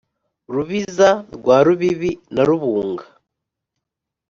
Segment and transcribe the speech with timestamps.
[0.53, 3.05] rubiza rwa rubibi na rubunga,